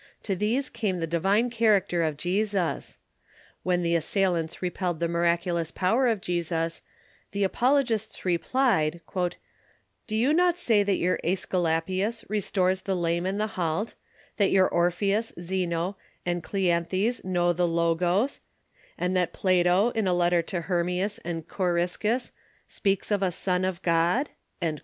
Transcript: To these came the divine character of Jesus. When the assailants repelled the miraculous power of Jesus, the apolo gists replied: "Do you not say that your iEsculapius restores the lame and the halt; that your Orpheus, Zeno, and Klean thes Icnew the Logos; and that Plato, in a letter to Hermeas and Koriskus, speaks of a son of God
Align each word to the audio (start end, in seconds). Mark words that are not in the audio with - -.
To 0.23 0.35
these 0.35 0.67
came 0.71 0.99
the 0.99 1.05
divine 1.05 1.51
character 1.51 2.01
of 2.01 2.17
Jesus. 2.17 2.97
When 3.61 3.83
the 3.83 3.93
assailants 3.93 4.59
repelled 4.59 4.99
the 4.99 5.07
miraculous 5.07 5.69
power 5.69 6.07
of 6.07 6.21
Jesus, 6.21 6.81
the 7.33 7.43
apolo 7.47 7.83
gists 7.85 8.25
replied: 8.25 9.01
"Do 10.07 10.15
you 10.15 10.33
not 10.33 10.57
say 10.57 10.81
that 10.81 10.95
your 10.97 11.19
iEsculapius 11.23 12.25
restores 12.27 12.81
the 12.81 12.95
lame 12.95 13.27
and 13.27 13.39
the 13.39 13.45
halt; 13.45 13.93
that 14.37 14.49
your 14.49 14.67
Orpheus, 14.67 15.33
Zeno, 15.39 15.97
and 16.25 16.41
Klean 16.41 16.83
thes 16.85 17.21
Icnew 17.21 17.55
the 17.55 17.67
Logos; 17.67 18.39
and 18.97 19.15
that 19.15 19.33
Plato, 19.33 19.91
in 19.91 20.07
a 20.07 20.15
letter 20.15 20.41
to 20.41 20.61
Hermeas 20.61 21.19
and 21.23 21.47
Koriskus, 21.47 22.31
speaks 22.67 23.11
of 23.11 23.21
a 23.21 23.29
son 23.31 23.63
of 23.63 23.79
God 23.83 24.29